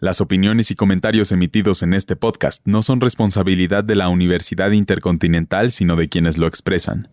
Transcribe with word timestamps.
Las 0.00 0.20
opiniones 0.20 0.72
y 0.72 0.74
comentarios 0.74 1.30
emitidos 1.30 1.84
en 1.84 1.94
este 1.94 2.16
podcast 2.16 2.62
no 2.64 2.82
son 2.82 3.00
responsabilidad 3.00 3.84
de 3.84 3.94
la 3.94 4.08
Universidad 4.08 4.72
Intercontinental, 4.72 5.70
sino 5.70 5.94
de 5.94 6.08
quienes 6.08 6.36
lo 6.36 6.48
expresan. 6.48 7.08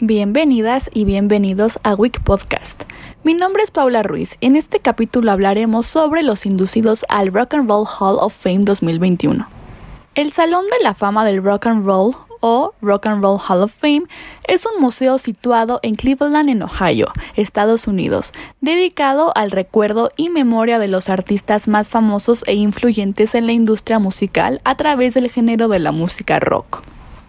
Bienvenidas 0.00 0.90
y 0.94 1.04
bienvenidos 1.04 1.78
a 1.82 1.94
Week 1.94 2.18
Podcast. 2.22 2.84
Mi 3.22 3.34
nombre 3.34 3.62
es 3.62 3.70
Paula 3.70 4.02
Ruiz. 4.02 4.38
En 4.40 4.56
este 4.56 4.80
capítulo 4.80 5.30
hablaremos 5.30 5.86
sobre 5.86 6.22
los 6.22 6.46
inducidos 6.46 7.04
al 7.10 7.32
Rock 7.32 7.52
and 7.52 7.68
Roll 7.68 7.86
Hall 7.86 8.16
of 8.18 8.34
Fame 8.34 8.60
2021. 8.60 9.46
El 10.14 10.32
Salón 10.32 10.64
de 10.68 10.82
la 10.82 10.94
Fama 10.94 11.26
del 11.26 11.42
Rock 11.42 11.66
and 11.66 11.84
Roll 11.84 12.14
o 12.48 12.72
Rock 12.80 13.06
and 13.06 13.24
Roll 13.24 13.40
Hall 13.40 13.62
of 13.64 13.74
Fame 13.74 14.04
es 14.46 14.66
un 14.66 14.80
museo 14.80 15.18
situado 15.18 15.80
en 15.82 15.96
Cleveland, 15.96 16.48
en 16.48 16.62
Ohio, 16.62 17.08
Estados 17.34 17.88
Unidos, 17.88 18.32
dedicado 18.60 19.32
al 19.36 19.50
recuerdo 19.50 20.12
y 20.16 20.30
memoria 20.30 20.78
de 20.78 20.86
los 20.86 21.08
artistas 21.08 21.66
más 21.66 21.90
famosos 21.90 22.44
e 22.46 22.54
influyentes 22.54 23.34
en 23.34 23.46
la 23.46 23.52
industria 23.52 23.98
musical 23.98 24.60
a 24.62 24.76
través 24.76 25.14
del 25.14 25.28
género 25.28 25.66
de 25.66 25.80
la 25.80 25.90
música 25.90 26.38
rock. 26.38 26.84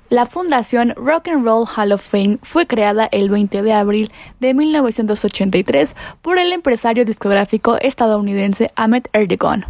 La 0.09 0.27
fundación 0.27 0.94
Rock 0.95 1.30
and 1.30 1.44
Roll 1.44 1.66
Hall 1.75 1.94
of 1.94 2.08
Fame 2.08 2.38
fue 2.44 2.67
creada 2.67 3.09
el 3.11 3.30
20 3.30 3.63
de 3.63 3.73
abril 3.73 4.11
de 4.39 4.53
1983 4.53 5.95
por 6.22 6.38
el 6.38 6.53
empresario 6.53 7.05
discográfico 7.05 7.77
estadounidense 7.81 8.72
Ahmet 8.75 9.09
Erdogan. 9.13 9.66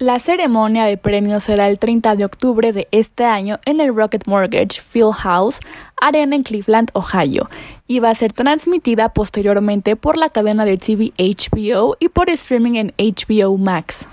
La 0.00 0.20
ceremonia 0.20 0.84
de 0.84 0.96
premios 0.96 1.42
será 1.42 1.68
el 1.68 1.80
30 1.80 2.14
de 2.14 2.24
octubre 2.24 2.72
de 2.72 2.86
este 2.92 3.24
año 3.24 3.58
en 3.64 3.80
el 3.80 3.92
Rocket 3.92 4.28
Mortgage 4.28 4.80
Field 4.80 5.12
House 5.12 5.58
Arena 6.00 6.36
en 6.36 6.44
Cleveland, 6.44 6.90
Ohio, 6.92 7.50
y 7.88 7.98
va 7.98 8.10
a 8.10 8.14
ser 8.14 8.32
transmitida 8.32 9.08
posteriormente 9.08 9.96
por 9.96 10.16
la 10.16 10.30
cadena 10.30 10.64
de 10.64 10.78
TV 10.78 11.12
HBO 11.18 11.96
y 11.98 12.10
por 12.10 12.30
streaming 12.30 12.74
en 12.74 12.94
HBO 12.96 13.58
Max. 13.58 14.06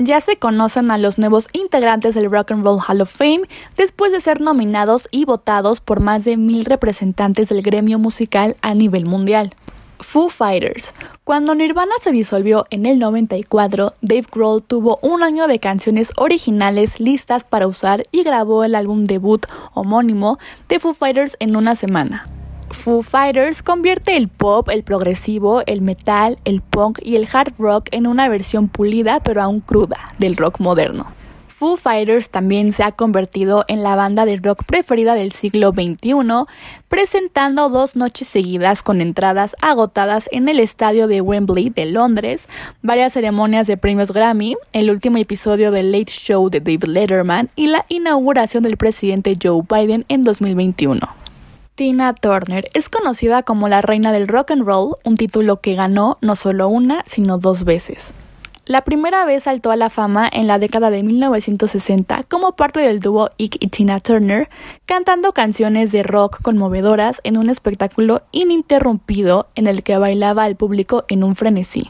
Ya 0.00 0.20
se 0.20 0.36
conocen 0.36 0.90
a 0.90 0.98
los 0.98 1.16
nuevos 1.20 1.48
integrantes 1.52 2.16
del 2.16 2.28
Rock 2.28 2.50
and 2.50 2.64
Roll 2.64 2.80
Hall 2.80 3.00
of 3.00 3.14
Fame 3.14 3.42
después 3.76 4.10
de 4.10 4.20
ser 4.20 4.40
nominados 4.40 5.06
y 5.12 5.26
votados 5.26 5.80
por 5.80 6.00
más 6.00 6.24
de 6.24 6.38
mil 6.38 6.64
representantes 6.64 7.50
del 7.50 7.62
gremio 7.62 8.00
musical 8.00 8.56
a 8.62 8.74
nivel 8.74 9.06
mundial. 9.06 9.54
Foo 10.00 10.28
Fighters. 10.28 10.94
Cuando 11.24 11.54
Nirvana 11.54 11.92
se 12.00 12.12
disolvió 12.12 12.64
en 12.70 12.86
el 12.86 12.98
94, 12.98 13.94
Dave 14.00 14.26
Grohl 14.32 14.62
tuvo 14.62 14.98
un 15.02 15.22
año 15.22 15.46
de 15.46 15.58
canciones 15.58 16.12
originales 16.16 17.00
listas 17.00 17.44
para 17.44 17.66
usar 17.66 18.02
y 18.10 18.22
grabó 18.22 18.64
el 18.64 18.74
álbum 18.74 19.04
debut 19.04 19.46
homónimo 19.74 20.38
de 20.68 20.80
Foo 20.80 20.94
Fighters 20.94 21.36
en 21.40 21.56
una 21.56 21.74
semana. 21.74 22.28
Foo 22.70 23.02
Fighters 23.02 23.62
convierte 23.62 24.16
el 24.16 24.28
pop, 24.28 24.68
el 24.68 24.84
progresivo, 24.84 25.62
el 25.66 25.82
metal, 25.82 26.38
el 26.44 26.60
punk 26.60 26.98
y 27.02 27.16
el 27.16 27.28
hard 27.32 27.54
rock 27.58 27.88
en 27.90 28.06
una 28.06 28.28
versión 28.28 28.68
pulida 28.68 29.20
pero 29.20 29.42
aún 29.42 29.60
cruda 29.60 30.14
del 30.18 30.36
rock 30.36 30.60
moderno. 30.60 31.19
Foo 31.60 31.76
Fighters 31.76 32.30
también 32.30 32.72
se 32.72 32.82
ha 32.82 32.92
convertido 32.92 33.66
en 33.68 33.82
la 33.82 33.94
banda 33.94 34.24
de 34.24 34.38
rock 34.38 34.64
preferida 34.64 35.14
del 35.14 35.30
siglo 35.30 35.72
XXI, 35.72 36.14
presentando 36.88 37.68
dos 37.68 37.96
noches 37.96 38.28
seguidas 38.28 38.82
con 38.82 39.02
entradas 39.02 39.54
agotadas 39.60 40.26
en 40.32 40.48
el 40.48 40.58
estadio 40.58 41.06
de 41.06 41.20
Wembley 41.20 41.68
de 41.68 41.84
Londres, 41.84 42.48
varias 42.80 43.12
ceremonias 43.12 43.66
de 43.66 43.76
premios 43.76 44.10
Grammy, 44.10 44.56
el 44.72 44.90
último 44.90 45.18
episodio 45.18 45.70
del 45.70 45.92
Late 45.92 46.10
Show 46.10 46.48
de 46.48 46.60
David 46.60 46.84
Letterman 46.84 47.50
y 47.56 47.66
la 47.66 47.84
inauguración 47.90 48.62
del 48.62 48.78
presidente 48.78 49.36
Joe 49.38 49.60
Biden 49.60 50.06
en 50.08 50.22
2021. 50.22 50.98
Tina 51.74 52.14
Turner 52.14 52.70
es 52.72 52.88
conocida 52.88 53.42
como 53.42 53.68
la 53.68 53.82
reina 53.82 54.12
del 54.12 54.28
rock 54.28 54.52
and 54.52 54.64
roll, 54.64 54.96
un 55.04 55.18
título 55.18 55.60
que 55.60 55.74
ganó 55.74 56.16
no 56.22 56.36
solo 56.36 56.68
una, 56.68 57.02
sino 57.04 57.36
dos 57.36 57.64
veces. 57.64 58.14
La 58.70 58.82
primera 58.82 59.24
vez 59.24 59.42
saltó 59.42 59.72
a 59.72 59.76
la 59.76 59.90
fama 59.90 60.30
en 60.32 60.46
la 60.46 60.60
década 60.60 60.90
de 60.90 61.02
1960 61.02 62.22
como 62.28 62.54
parte 62.54 62.78
del 62.78 63.00
dúo 63.00 63.30
Ike 63.36 63.58
y 63.60 63.66
Tina 63.66 63.98
Turner, 63.98 64.48
cantando 64.86 65.32
canciones 65.32 65.90
de 65.90 66.04
rock 66.04 66.40
conmovedoras 66.40 67.20
en 67.24 67.36
un 67.36 67.50
espectáculo 67.50 68.22
ininterrumpido 68.30 69.48
en 69.56 69.66
el 69.66 69.82
que 69.82 69.98
bailaba 69.98 70.44
al 70.44 70.54
público 70.54 71.04
en 71.08 71.24
un 71.24 71.34
frenesí. 71.34 71.88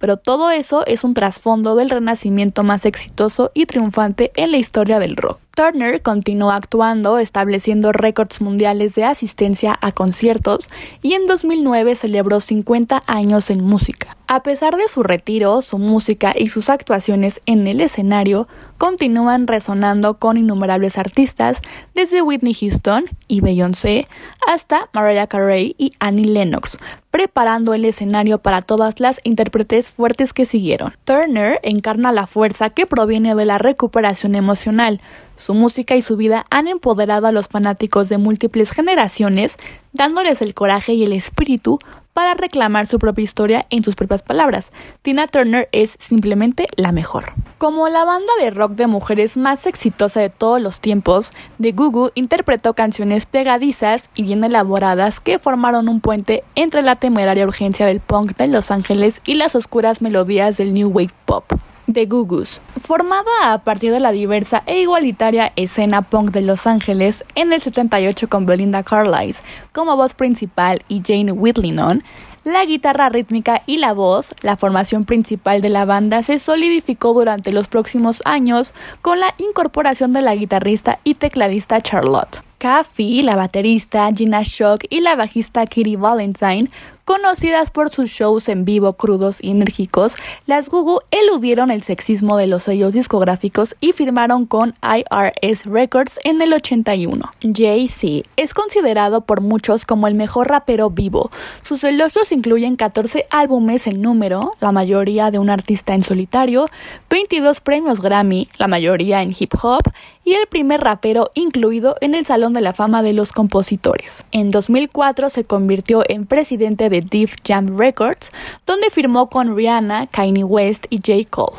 Pero 0.00 0.16
todo 0.16 0.50
eso 0.50 0.84
es 0.84 1.04
un 1.04 1.14
trasfondo 1.14 1.76
del 1.76 1.90
renacimiento 1.90 2.64
más 2.64 2.86
exitoso 2.86 3.52
y 3.54 3.66
triunfante 3.66 4.32
en 4.34 4.50
la 4.50 4.56
historia 4.56 4.98
del 4.98 5.14
rock. 5.14 5.38
Turner 5.54 6.00
continuó 6.02 6.50
actuando, 6.50 7.18
estableciendo 7.18 7.92
récords 7.92 8.40
mundiales 8.40 8.94
de 8.94 9.04
asistencia 9.04 9.78
a 9.80 9.92
conciertos 9.92 10.68
y 11.02 11.14
en 11.14 11.26
2009 11.26 11.96
celebró 11.96 12.40
50 12.40 13.02
años 13.06 13.50
en 13.50 13.64
música. 13.64 14.16
A 14.26 14.44
pesar 14.44 14.76
de 14.76 14.88
su 14.88 15.02
retiro, 15.02 15.60
su 15.60 15.78
música 15.78 16.32
y 16.38 16.50
sus 16.50 16.70
actuaciones 16.70 17.40
en 17.46 17.66
el 17.66 17.80
escenario 17.80 18.46
continúan 18.78 19.48
resonando 19.48 20.18
con 20.18 20.36
innumerables 20.36 20.98
artistas, 20.98 21.60
desde 21.94 22.22
Whitney 22.22 22.54
Houston 22.54 23.06
y 23.26 23.40
Beyoncé 23.40 24.06
hasta 24.46 24.88
Mariah 24.92 25.26
Carey 25.26 25.74
y 25.78 25.92
Annie 25.98 26.26
Lennox, 26.26 26.78
preparando 27.10 27.74
el 27.74 27.84
escenario 27.84 28.38
para 28.38 28.62
todas 28.62 29.00
las 29.00 29.20
intérpretes 29.24 29.90
fuertes 29.90 30.32
que 30.32 30.44
siguieron. 30.44 30.94
Turner 31.04 31.58
encarna 31.64 32.12
la 32.12 32.28
fuerza 32.28 32.70
que 32.70 32.86
proviene 32.86 33.34
de 33.34 33.44
la 33.44 33.58
recuperación 33.58 34.36
emocional, 34.36 35.00
su 35.40 35.54
música 35.54 35.96
y 35.96 36.02
su 36.02 36.16
vida 36.16 36.44
han 36.50 36.68
empoderado 36.68 37.26
a 37.26 37.32
los 37.32 37.48
fanáticos 37.48 38.08
de 38.08 38.18
múltiples 38.18 38.70
generaciones, 38.70 39.56
dándoles 39.92 40.42
el 40.42 40.54
coraje 40.54 40.92
y 40.92 41.02
el 41.02 41.12
espíritu 41.12 41.78
para 42.12 42.34
reclamar 42.34 42.86
su 42.86 42.98
propia 42.98 43.22
historia 43.22 43.66
en 43.70 43.82
sus 43.82 43.94
propias 43.94 44.20
palabras. 44.20 44.72
Tina 45.00 45.26
Turner 45.26 45.68
es 45.72 45.96
simplemente 45.98 46.66
la 46.76 46.92
mejor. 46.92 47.32
Como 47.56 47.88
la 47.88 48.04
banda 48.04 48.32
de 48.40 48.50
rock 48.50 48.72
de 48.72 48.86
mujeres 48.86 49.36
más 49.36 49.66
exitosa 49.66 50.20
de 50.20 50.28
todos 50.28 50.60
los 50.60 50.80
tiempos, 50.80 51.32
The 51.60 51.72
Goo 51.72 52.10
interpretó 52.14 52.74
canciones 52.74 53.24
pegadizas 53.26 54.10
y 54.14 54.24
bien 54.24 54.44
elaboradas 54.44 55.20
que 55.20 55.38
formaron 55.38 55.88
un 55.88 56.00
puente 56.00 56.44
entre 56.54 56.82
la 56.82 56.96
temeraria 56.96 57.46
urgencia 57.46 57.86
del 57.86 58.00
punk 58.00 58.36
de 58.36 58.48
Los 58.48 58.70
Ángeles 58.70 59.22
y 59.24 59.34
las 59.34 59.54
oscuras 59.54 60.02
melodías 60.02 60.58
del 60.58 60.74
New 60.74 60.88
Wave 60.88 61.14
Pop. 61.24 61.44
The 61.92 62.06
Gugus, 62.06 62.60
formada 62.80 63.52
a 63.52 63.58
partir 63.64 63.92
de 63.92 64.00
la 64.00 64.12
diversa 64.12 64.62
e 64.66 64.80
igualitaria 64.80 65.52
escena 65.56 66.02
punk 66.02 66.30
de 66.30 66.42
Los 66.42 66.66
Ángeles 66.66 67.24
en 67.34 67.52
el 67.52 67.60
78 67.60 68.28
con 68.28 68.46
Belinda 68.46 68.82
Carlisle 68.82 69.42
como 69.72 69.96
voz 69.96 70.14
principal 70.14 70.82
y 70.88 71.02
Jane 71.04 71.32
Whitlingham, 71.32 72.02
la 72.44 72.64
guitarra 72.64 73.10
rítmica 73.10 73.62
y 73.66 73.76
la 73.76 73.92
voz, 73.92 74.34
la 74.40 74.56
formación 74.56 75.04
principal 75.04 75.60
de 75.60 75.68
la 75.68 75.84
banda 75.84 76.22
se 76.22 76.38
solidificó 76.38 77.12
durante 77.12 77.52
los 77.52 77.68
próximos 77.68 78.22
años 78.24 78.72
con 79.02 79.20
la 79.20 79.34
incorporación 79.38 80.12
de 80.12 80.22
la 80.22 80.34
guitarrista 80.34 81.00
y 81.04 81.14
tecladista 81.14 81.80
Charlotte. 81.80 82.42
Kathy, 82.60 83.22
la 83.22 83.36
baterista, 83.36 84.10
Gina 84.14 84.42
Shock 84.42 84.84
y 84.90 85.00
la 85.00 85.16
bajista 85.16 85.66
Kitty 85.66 85.96
Valentine 85.96 86.70
Conocidas 87.10 87.72
por 87.72 87.90
sus 87.90 88.08
shows 88.08 88.48
en 88.48 88.64
vivo 88.64 88.92
crudos 88.92 89.42
y 89.42 89.50
enérgicos, 89.50 90.14
las 90.46 90.68
Gugu 90.68 91.00
eludieron 91.10 91.72
el 91.72 91.82
sexismo 91.82 92.36
de 92.36 92.46
los 92.46 92.62
sellos 92.62 92.94
discográficos 92.94 93.74
y 93.80 93.94
firmaron 93.94 94.46
con 94.46 94.76
IRS 94.80 95.64
Records 95.64 96.20
en 96.22 96.40
el 96.40 96.52
81. 96.52 97.28
Jay-Z 97.42 98.28
es 98.36 98.54
considerado 98.54 99.22
por 99.22 99.40
muchos 99.40 99.84
como 99.84 100.06
el 100.06 100.14
mejor 100.14 100.50
rapero 100.50 100.88
vivo. 100.88 101.32
Sus 101.62 101.82
elogios 101.82 102.30
incluyen 102.30 102.76
14 102.76 103.26
álbumes 103.30 103.88
en 103.88 104.02
número, 104.02 104.52
la 104.60 104.70
mayoría 104.70 105.32
de 105.32 105.40
un 105.40 105.50
artista 105.50 105.94
en 105.96 106.04
solitario, 106.04 106.68
22 107.08 107.60
premios 107.60 108.00
Grammy, 108.02 108.48
la 108.56 108.68
mayoría 108.68 109.20
en 109.20 109.34
hip 109.36 109.52
hop, 109.60 109.82
y 110.24 110.34
el 110.34 110.46
primer 110.46 110.80
rapero 110.80 111.30
incluido 111.34 111.96
en 112.00 112.14
el 112.14 112.26
Salón 112.26 112.52
de 112.52 112.60
la 112.60 112.74
Fama 112.74 113.02
de 113.02 113.14
los 113.14 113.32
Compositores. 113.32 114.24
En 114.32 114.50
2004 114.50 115.30
se 115.30 115.44
convirtió 115.44 116.04
en 116.08 116.26
presidente 116.26 116.88
de 116.88 116.99
Def 117.02 117.36
Jam 117.46 117.78
Records, 117.78 118.30
donde 118.66 118.90
firmó 118.90 119.28
con 119.28 119.56
Rihanna, 119.56 120.06
Kanye 120.06 120.44
West 120.44 120.86
y 120.90 120.96
J. 120.96 121.28
Cole. 121.30 121.56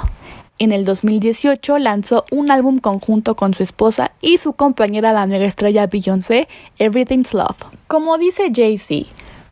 En 0.59 0.71
el 0.71 0.85
2018 0.85 1.79
lanzó 1.79 2.23
un 2.29 2.51
álbum 2.51 2.77
conjunto 2.77 3.35
con 3.35 3.55
su 3.55 3.63
esposa 3.63 4.11
y 4.21 4.37
su 4.37 4.53
compañera 4.53 5.11
la 5.11 5.25
mega 5.25 5.45
estrella 5.45 5.87
Beyoncé, 5.87 6.47
Everything's 6.77 7.33
Love. 7.33 7.57
Como 7.87 8.19
dice 8.19 8.51
Jay-Z, 8.53 9.09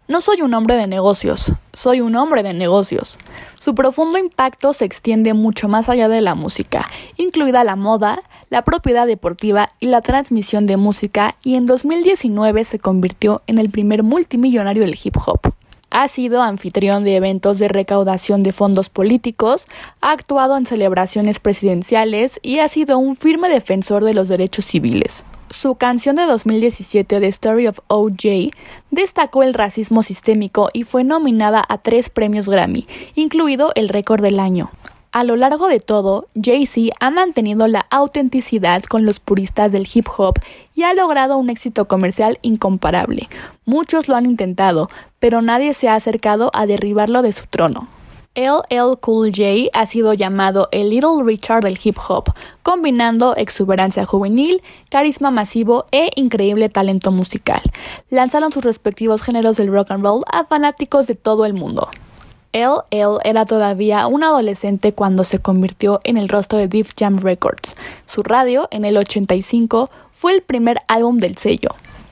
no 0.07 0.21
soy 0.21 0.41
un 0.41 0.55
hombre 0.55 0.75
de 0.75 0.87
negocios, 0.87 1.53
soy 1.71 2.01
un 2.01 2.15
hombre 2.15 2.41
de 2.41 2.53
negocios. 2.53 3.17
Su 3.59 3.75
profundo 3.75 4.17
impacto 4.17 4.73
se 4.73 4.85
extiende 4.85 5.33
mucho 5.33 5.67
más 5.67 5.87
allá 5.87 6.07
de 6.07 6.21
la 6.21 6.33
música, 6.33 6.87
incluida 7.17 7.63
la 7.63 7.75
moda, 7.75 8.21
la 8.49 8.63
propiedad 8.63 9.05
deportiva 9.05 9.67
y 9.79 9.85
la 9.85 10.01
transmisión 10.01 10.65
de 10.65 10.77
música, 10.77 11.35
y 11.43 11.55
en 11.55 11.65
2019 11.65 12.63
se 12.63 12.79
convirtió 12.79 13.41
en 13.45 13.57
el 13.57 13.69
primer 13.69 14.01
multimillonario 14.01 14.81
del 14.83 14.97
hip 15.03 15.15
hop. 15.25 15.53
Ha 15.91 16.07
sido 16.07 16.41
anfitrión 16.41 17.03
de 17.03 17.15
eventos 17.15 17.57
de 17.59 17.67
recaudación 17.67 18.43
de 18.43 18.53
fondos 18.53 18.89
políticos, 18.89 19.67
ha 20.01 20.11
actuado 20.11 20.57
en 20.57 20.65
celebraciones 20.65 21.39
presidenciales 21.39 22.39
y 22.43 22.59
ha 22.59 22.67
sido 22.67 22.99
un 22.99 23.15
firme 23.15 23.49
defensor 23.49 24.03
de 24.03 24.13
los 24.13 24.27
derechos 24.27 24.65
civiles. 24.65 25.23
Su 25.49 25.75
canción 25.75 26.15
de 26.15 26.25
2017, 26.25 27.19
The 27.19 27.27
Story 27.27 27.67
of 27.67 27.79
O.J., 27.87 28.55
destacó 28.91 29.41
el 29.41 29.55
racismo 29.55 30.03
sistémico 30.03 30.69
y 30.73 30.83
fue 30.83 31.03
nominada 31.03 31.63
a 31.67 31.79
tres 31.79 32.11
premios 32.11 32.47
Grammy, 32.47 32.85
incluido 33.15 33.71
el 33.73 33.89
récord 33.89 34.21
del 34.21 34.39
año. 34.39 34.69
A 35.19 35.25
lo 35.25 35.35
largo 35.35 35.67
de 35.67 35.81
todo, 35.81 36.27
Jay-Z 36.41 36.95
ha 37.01 37.09
mantenido 37.09 37.67
la 37.67 37.85
autenticidad 37.89 38.83
con 38.83 39.05
los 39.05 39.19
puristas 39.19 39.73
del 39.73 39.85
hip 39.93 40.07
hop 40.17 40.35
y 40.73 40.83
ha 40.83 40.93
logrado 40.93 41.37
un 41.37 41.49
éxito 41.49 41.89
comercial 41.89 42.39
incomparable. 42.41 43.27
Muchos 43.65 44.07
lo 44.07 44.15
han 44.15 44.25
intentado, 44.25 44.87
pero 45.19 45.41
nadie 45.41 45.73
se 45.73 45.89
ha 45.89 45.95
acercado 45.95 46.51
a 46.53 46.65
derribarlo 46.65 47.21
de 47.21 47.33
su 47.33 47.47
trono. 47.47 47.89
LL 48.33 48.97
Cool 49.01 49.33
J 49.35 49.67
ha 49.73 49.85
sido 49.87 50.13
llamado 50.13 50.69
el 50.71 50.89
Little 50.89 51.21
Richard 51.25 51.65
del 51.65 51.77
hip 51.83 51.97
hop, 52.07 52.33
combinando 52.63 53.35
exuberancia 53.35 54.05
juvenil, 54.05 54.61
carisma 54.89 55.31
masivo 55.31 55.85
e 55.91 56.11
increíble 56.15 56.69
talento 56.69 57.11
musical. 57.11 57.61
Lanzaron 58.09 58.53
sus 58.53 58.63
respectivos 58.63 59.21
géneros 59.21 59.57
del 59.57 59.69
rock 59.69 59.91
and 59.91 60.01
roll 60.01 60.23
a 60.31 60.45
fanáticos 60.45 61.07
de 61.07 61.15
todo 61.15 61.45
el 61.45 61.55
mundo. 61.55 61.89
LL 62.51 63.19
era 63.23 63.45
todavía 63.45 64.07
un 64.07 64.23
adolescente 64.23 64.93
cuando 64.93 65.23
se 65.23 65.39
convirtió 65.39 66.01
en 66.03 66.17
el 66.17 66.29
rostro 66.29 66.57
de 66.57 66.67
Def 66.67 66.93
Jam 66.97 67.17
Records. 67.17 67.75
Su 68.05 68.23
radio, 68.23 68.67
en 68.71 68.85
el 68.85 68.97
85, 68.97 69.89
fue 70.11 70.33
el 70.33 70.41
primer 70.41 70.79
álbum 70.87 71.17
del 71.17 71.37
sello. 71.37 71.69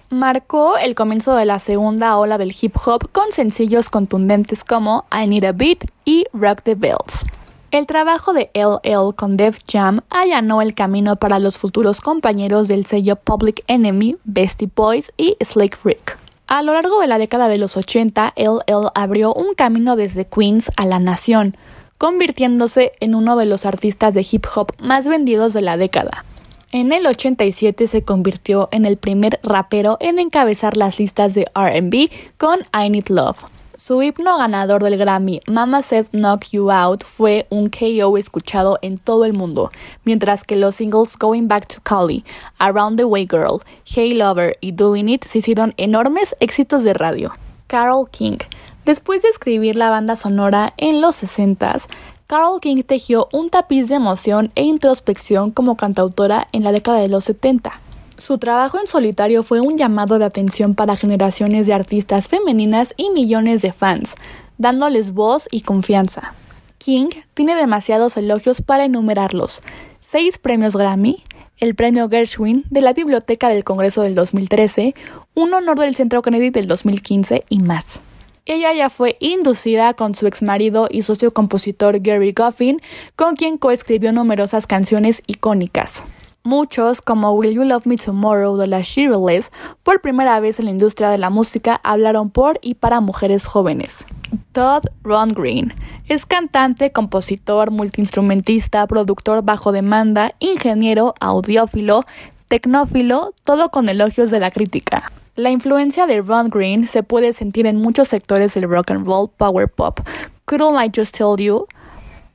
Marcó 0.09 0.77
el 0.77 0.95
comienzo 0.95 1.35
de 1.35 1.45
la 1.45 1.59
segunda 1.59 2.17
ola 2.17 2.37
del 2.37 2.55
hip 2.59 2.75
hop 2.85 3.09
con 3.11 3.31
sencillos 3.31 3.89
contundentes 3.89 4.63
como 4.63 5.05
I 5.11 5.27
Need 5.27 5.43
a 5.43 5.51
Beat 5.51 5.85
y 6.05 6.25
Rock 6.33 6.61
the 6.61 6.75
Bells. 6.75 7.25
El 7.71 7.85
trabajo 7.85 8.31
de 8.31 8.49
LL 8.53 9.13
con 9.15 9.35
Def 9.35 9.59
Jam 9.67 10.01
allanó 10.09 10.61
el 10.61 10.73
camino 10.73 11.17
para 11.17 11.39
los 11.39 11.57
futuros 11.57 11.99
compañeros 11.99 12.69
del 12.69 12.85
sello 12.85 13.17
Public 13.17 13.63
Enemy, 13.67 14.15
Bestie 14.23 14.69
Boys 14.73 15.11
y 15.17 15.35
Slick 15.43 15.77
Rick. 15.83 16.26
A 16.47 16.61
lo 16.61 16.73
largo 16.73 17.01
de 17.01 17.07
la 17.07 17.17
década 17.17 17.49
de 17.49 17.57
los 17.57 17.75
80, 17.75 18.33
LL 18.37 18.89
abrió 18.95 19.33
un 19.33 19.53
camino 19.53 19.97
desde 19.97 20.25
Queens 20.25 20.71
a 20.77 20.85
la 20.85 20.97
nación, 20.97 21.57
convirtiéndose 21.97 22.93
en 23.01 23.15
uno 23.15 23.35
de 23.35 23.45
los 23.45 23.65
artistas 23.65 24.13
de 24.13 24.25
hip 24.29 24.45
hop 24.55 24.71
más 24.79 25.09
vendidos 25.09 25.51
de 25.51 25.61
la 25.61 25.75
década. 25.75 26.23
En 26.71 26.93
el 26.93 27.05
87 27.05 27.87
se 27.87 28.03
convirtió 28.03 28.69
en 28.71 28.85
el 28.85 28.95
primer 28.95 29.41
rapero 29.43 29.97
en 29.99 30.19
encabezar 30.19 30.77
las 30.77 30.99
listas 30.99 31.33
de 31.33 31.47
RB 31.53 32.09
con 32.37 32.59
I 32.73 32.89
Need 32.91 33.09
Love. 33.09 33.43
Su 33.77 34.01
himno 34.01 34.39
ganador 34.39 34.83
del 34.83 34.97
Grammy, 34.97 35.39
Mama 35.45 35.83
Said 35.83 36.07
Knock 36.07 36.45
You 36.49 36.71
Out, 36.71 37.03
fue 37.03 37.45
un 37.51 37.69
KO 37.69 38.17
escuchado 38.17 38.79
en 38.81 38.97
todo 38.97 39.23
el 39.23 39.33
mundo, 39.33 39.69
mientras 40.03 40.43
que 40.43 40.57
los 40.57 40.77
singles 40.77 41.15
Going 41.15 41.47
Back 41.47 41.67
to 41.67 41.81
Cali, 41.83 42.25
Around 42.57 42.97
the 42.97 43.05
Way 43.05 43.27
Girl, 43.29 43.61
Hey 43.85 44.15
Lover 44.15 44.57
y 44.61 44.71
Doing 44.71 45.09
It 45.09 45.25
se 45.25 45.37
hicieron 45.37 45.75
enormes 45.77 46.35
éxitos 46.39 46.83
de 46.83 46.95
radio. 46.95 47.33
Carol 47.67 48.09
King. 48.09 48.39
Después 48.83 49.21
de 49.21 49.29
escribir 49.29 49.75
la 49.75 49.91
banda 49.91 50.15
sonora 50.15 50.73
en 50.77 50.99
los 50.99 51.21
60s, 51.21 51.85
Carol 52.25 52.59
King 52.59 52.81
tejió 52.81 53.29
un 53.31 53.51
tapiz 53.51 53.89
de 53.89 53.95
emoción 53.95 54.51
e 54.55 54.63
introspección 54.63 55.51
como 55.51 55.77
cantautora 55.77 56.47
en 56.51 56.63
la 56.63 56.71
década 56.71 56.97
de 56.97 57.09
los 57.09 57.25
70. 57.25 57.79
Su 58.17 58.39
trabajo 58.39 58.79
en 58.79 58.87
solitario 58.87 59.43
fue 59.43 59.61
un 59.61 59.77
llamado 59.77 60.17
de 60.17 60.25
atención 60.25 60.73
para 60.73 60.95
generaciones 60.95 61.67
de 61.67 61.73
artistas 61.73 62.27
femeninas 62.27 62.95
y 62.97 63.11
millones 63.11 63.61
de 63.61 63.71
fans, 63.71 64.15
dándoles 64.57 65.13
voz 65.13 65.47
y 65.51 65.61
confianza. 65.61 66.33
King 66.79 67.09
tiene 67.35 67.55
demasiados 67.55 68.17
elogios 68.17 68.61
para 68.61 68.85
enumerarlos. 68.85 69.61
Seis 70.01 70.39
premios 70.39 70.75
Grammy, 70.75 71.23
el 71.57 71.75
premio 71.75 72.09
Gershwin 72.09 72.65
de 72.71 72.81
la 72.81 72.93
Biblioteca 72.93 73.49
del 73.49 73.63
Congreso 73.63 74.01
del 74.01 74.15
2013, 74.15 74.95
un 75.35 75.53
honor 75.53 75.77
del 75.77 75.93
Centro 75.93 76.23
Kennedy 76.23 76.49
del 76.49 76.67
2015 76.67 77.43
y 77.49 77.59
más. 77.59 77.99
Ella 78.47 78.73
ya 78.73 78.89
fue 78.89 79.17
inducida 79.19 79.93
con 79.93 80.15
su 80.15 80.25
exmarido 80.25 80.87
y 80.89 81.03
socio 81.03 81.31
compositor 81.31 81.99
Gary 81.99 82.31
Goffin, 82.31 82.81
con 83.15 83.35
quien 83.35 83.57
coescribió 83.57 84.11
numerosas 84.11 84.65
canciones 84.65 85.21
icónicas. 85.27 86.03
Muchos, 86.47 87.01
como 87.01 87.33
Will 87.33 87.55
You 87.55 87.65
Love 87.65 87.85
Me 87.87 87.97
Tomorrow 87.97 88.55
de 88.55 88.67
la 88.67 88.79
Shirley's, 88.79 89.51
por 89.83 89.99
primera 89.99 90.39
vez 90.39 90.59
en 90.59 90.65
la 90.65 90.71
industria 90.71 91.09
de 91.09 91.17
la 91.17 91.29
música 91.29 91.81
hablaron 91.83 92.29
por 92.29 92.57
y 92.61 92.75
para 92.75 93.01
mujeres 93.01 93.45
jóvenes. 93.45 94.05
Todd 94.53 94.85
Ron 95.03 95.27
Green 95.27 95.73
es 96.07 96.25
cantante, 96.25 96.93
compositor, 96.93 97.69
multiinstrumentista, 97.69 98.87
productor 98.87 99.41
bajo 99.41 99.73
demanda, 99.73 100.35
ingeniero, 100.39 101.15
audiófilo, 101.19 102.05
tecnófilo, 102.47 103.33
todo 103.43 103.67
con 103.67 103.89
elogios 103.89 104.31
de 104.31 104.39
la 104.39 104.49
crítica. 104.49 105.11
La 105.35 105.49
influencia 105.49 106.07
de 106.07 106.21
Ron 106.21 106.49
Green 106.49 106.87
se 106.87 107.03
puede 107.03 107.33
sentir 107.33 107.67
en 107.67 107.75
muchos 107.75 108.07
sectores 108.07 108.53
del 108.53 108.69
rock 108.69 108.91
and 108.91 109.05
roll 109.05 109.29
power 109.29 109.67
pop. 109.67 109.99
Couldn't 110.45 110.81
I 110.81 110.89
Just 110.97 111.13
Tell 111.13 111.35
You? 111.37 111.67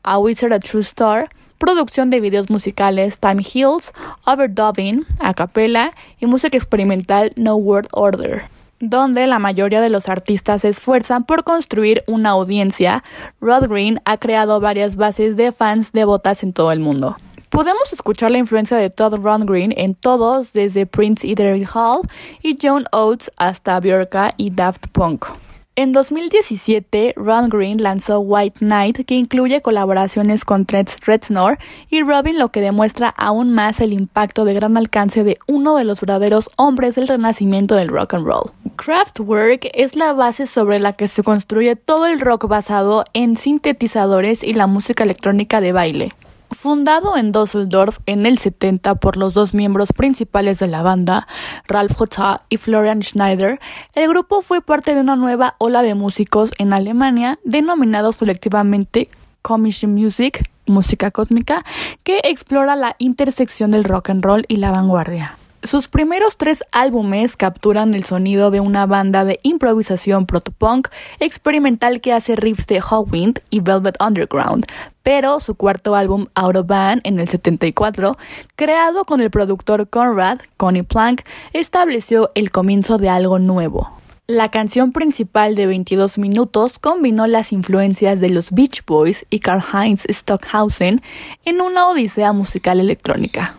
A 0.02 0.18
Wizard 0.18 0.52
a 0.52 0.60
True 0.60 0.82
Star, 0.82 1.30
producción 1.62 2.10
de 2.10 2.18
videos 2.18 2.50
musicales 2.50 3.20
Time 3.20 3.40
Heals, 3.40 3.92
overdubbing, 4.26 5.06
a 5.20 5.32
capella 5.32 5.92
y 6.18 6.26
música 6.26 6.56
experimental 6.56 7.32
No 7.36 7.54
Word 7.54 7.86
Order. 7.92 8.46
Donde 8.80 9.28
la 9.28 9.38
mayoría 9.38 9.80
de 9.80 9.88
los 9.88 10.08
artistas 10.08 10.62
se 10.62 10.70
esfuerzan 10.70 11.22
por 11.22 11.44
construir 11.44 12.02
una 12.08 12.30
audiencia, 12.30 13.04
Rod 13.40 13.68
Green 13.68 14.00
ha 14.04 14.16
creado 14.16 14.58
varias 14.58 14.96
bases 14.96 15.36
de 15.36 15.52
fans 15.52 15.92
devotas 15.92 16.42
en 16.42 16.52
todo 16.52 16.72
el 16.72 16.80
mundo. 16.80 17.16
Podemos 17.48 17.92
escuchar 17.92 18.32
la 18.32 18.38
influencia 18.38 18.76
de 18.76 18.90
Todd 18.90 19.22
Ron 19.22 19.46
Green 19.46 19.72
en 19.76 19.94
todos, 19.94 20.52
desde 20.52 20.86
Prince 20.86 21.24
y 21.24 21.36
Hall 21.72 22.00
y 22.42 22.58
John 22.60 22.86
Oates 22.90 23.30
hasta 23.36 23.78
Bjorka 23.78 24.34
y 24.36 24.50
Daft 24.50 24.88
Punk. 24.88 25.26
En 25.74 25.92
2017, 25.92 27.14
Ron 27.16 27.48
Green 27.48 27.82
lanzó 27.82 28.20
White 28.20 28.58
Knight, 28.58 29.06
que 29.06 29.14
incluye 29.14 29.62
colaboraciones 29.62 30.44
con 30.44 30.66
Trent 30.66 30.90
Reznor 31.06 31.58
y 31.88 32.02
Robin, 32.02 32.38
lo 32.38 32.50
que 32.50 32.60
demuestra 32.60 33.08
aún 33.08 33.54
más 33.54 33.80
el 33.80 33.94
impacto 33.94 34.44
de 34.44 34.52
gran 34.52 34.76
alcance 34.76 35.24
de 35.24 35.38
uno 35.46 35.76
de 35.76 35.84
los 35.84 36.02
verdaderos 36.02 36.50
hombres 36.56 36.96
del 36.96 37.08
renacimiento 37.08 37.74
del 37.74 37.88
rock 37.88 38.12
and 38.12 38.26
roll. 38.26 38.50
Kraftwerk 38.76 39.70
es 39.72 39.96
la 39.96 40.12
base 40.12 40.46
sobre 40.46 40.78
la 40.78 40.92
que 40.92 41.08
se 41.08 41.22
construye 41.22 41.74
todo 41.74 42.04
el 42.04 42.20
rock 42.20 42.48
basado 42.48 43.04
en 43.14 43.36
sintetizadores 43.36 44.42
y 44.42 44.52
la 44.52 44.66
música 44.66 45.04
electrónica 45.04 45.62
de 45.62 45.72
baile. 45.72 46.12
Fundado 46.52 47.16
en 47.16 47.32
Düsseldorf 47.32 47.98
en 48.06 48.26
el 48.26 48.38
70 48.38 48.96
por 48.96 49.16
los 49.16 49.34
dos 49.34 49.54
miembros 49.54 49.92
principales 49.92 50.58
de 50.58 50.68
la 50.68 50.82
banda, 50.82 51.26
Ralf 51.66 52.00
Hotta 52.00 52.42
y 52.48 52.58
Florian 52.58 53.02
Schneider, 53.02 53.58
el 53.94 54.08
grupo 54.08 54.42
fue 54.42 54.60
parte 54.60 54.94
de 54.94 55.00
una 55.00 55.16
nueva 55.16 55.56
ola 55.58 55.82
de 55.82 55.94
músicos 55.94 56.52
en 56.58 56.72
Alemania 56.72 57.38
denominados 57.44 58.18
colectivamente 58.18 59.08
Komische 59.40 59.86
Music, 59.86 60.48
música 60.66 61.10
cósmica, 61.10 61.64
que 62.04 62.20
explora 62.24 62.76
la 62.76 62.96
intersección 62.98 63.70
del 63.70 63.84
rock 63.84 64.10
and 64.10 64.24
roll 64.24 64.44
y 64.46 64.56
la 64.56 64.70
vanguardia. 64.70 65.36
Sus 65.64 65.86
primeros 65.86 66.38
tres 66.38 66.64
álbumes 66.72 67.36
capturan 67.36 67.94
el 67.94 68.02
sonido 68.02 68.50
de 68.50 68.58
una 68.58 68.84
banda 68.84 69.24
de 69.24 69.38
improvisación 69.44 70.26
protopunk 70.26 70.88
experimental 71.20 72.00
que 72.00 72.12
hace 72.12 72.34
riffs 72.34 72.66
de 72.66 72.80
Hawkwind 72.80 73.38
y 73.48 73.60
Velvet 73.60 73.94
Underground, 74.02 74.66
pero 75.04 75.38
su 75.38 75.54
cuarto 75.54 75.94
álbum 75.94 76.26
Out 76.34 76.56
of 76.56 76.66
Band 76.66 77.02
en 77.04 77.20
el 77.20 77.28
74, 77.28 78.18
creado 78.56 79.04
con 79.04 79.20
el 79.20 79.30
productor 79.30 79.88
Conrad, 79.88 80.40
Connie 80.56 80.82
Plank, 80.82 81.20
estableció 81.52 82.32
el 82.34 82.50
comienzo 82.50 82.98
de 82.98 83.08
algo 83.08 83.38
nuevo. 83.38 83.92
La 84.26 84.50
canción 84.50 84.90
principal 84.90 85.54
de 85.54 85.66
22 85.66 86.18
minutos 86.18 86.80
combinó 86.80 87.28
las 87.28 87.52
influencias 87.52 88.18
de 88.18 88.30
los 88.30 88.50
Beach 88.50 88.84
Boys 88.84 89.26
y 89.30 89.38
Karl-Heinz 89.38 90.06
Stockhausen 90.08 91.02
en 91.44 91.60
una 91.60 91.86
odisea 91.86 92.32
musical 92.32 92.80
electrónica. 92.80 93.54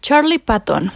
Charlie 0.00 0.40
Patton 0.40 0.92